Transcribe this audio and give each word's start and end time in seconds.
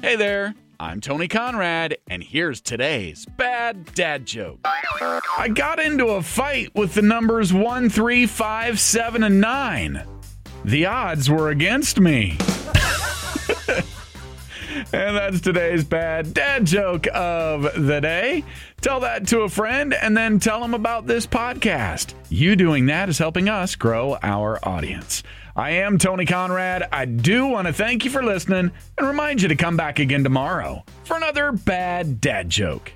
Hey 0.00 0.14
there, 0.14 0.54
I'm 0.78 1.00
Tony 1.00 1.26
Conrad, 1.26 1.98
and 2.08 2.22
here's 2.22 2.60
today's 2.60 3.26
bad 3.36 3.92
dad 3.94 4.26
joke. 4.26 4.60
I 4.64 5.48
got 5.52 5.80
into 5.80 6.06
a 6.10 6.22
fight 6.22 6.72
with 6.76 6.94
the 6.94 7.02
numbers 7.02 7.52
1, 7.52 7.90
3, 7.90 8.26
5, 8.26 8.78
7, 8.78 9.24
and 9.24 9.40
9. 9.40 10.04
The 10.64 10.86
odds 10.86 11.28
were 11.28 11.48
against 11.50 11.98
me. 11.98 12.38
and 14.92 15.16
that's 15.16 15.40
today's 15.40 15.84
bad 15.84 16.34
dad 16.34 16.64
joke 16.64 17.06
of 17.12 17.62
the 17.62 18.00
day. 18.00 18.44
Tell 18.80 19.00
that 19.00 19.26
to 19.28 19.40
a 19.40 19.48
friend 19.48 19.94
and 19.94 20.16
then 20.16 20.38
tell 20.38 20.60
them 20.60 20.74
about 20.74 21.06
this 21.06 21.26
podcast. 21.26 22.14
You 22.28 22.56
doing 22.56 22.86
that 22.86 23.08
is 23.08 23.18
helping 23.18 23.48
us 23.48 23.74
grow 23.74 24.18
our 24.22 24.58
audience. 24.62 25.22
I 25.56 25.70
am 25.70 25.98
Tony 25.98 26.24
Conrad. 26.24 26.88
I 26.92 27.04
do 27.04 27.46
want 27.46 27.66
to 27.66 27.72
thank 27.72 28.04
you 28.04 28.10
for 28.10 28.22
listening 28.22 28.70
and 28.96 29.06
remind 29.06 29.42
you 29.42 29.48
to 29.48 29.56
come 29.56 29.76
back 29.76 29.98
again 29.98 30.22
tomorrow 30.22 30.84
for 31.04 31.16
another 31.16 31.50
bad 31.50 32.20
dad 32.20 32.48
joke. 32.48 32.92